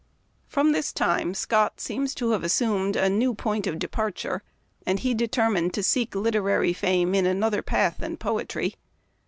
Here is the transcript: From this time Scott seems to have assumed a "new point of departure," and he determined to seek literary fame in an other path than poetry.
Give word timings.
From 0.47 0.71
this 0.71 0.91
time 0.91 1.35
Scott 1.35 1.79
seems 1.79 2.15
to 2.15 2.31
have 2.31 2.43
assumed 2.43 2.95
a 2.95 3.07
"new 3.07 3.35
point 3.35 3.67
of 3.67 3.77
departure," 3.77 4.41
and 4.83 4.97
he 4.99 5.13
determined 5.13 5.75
to 5.75 5.83
seek 5.83 6.15
literary 6.15 6.73
fame 6.73 7.13
in 7.13 7.27
an 7.27 7.43
other 7.43 7.61
path 7.61 7.97
than 7.99 8.17
poetry. 8.17 8.77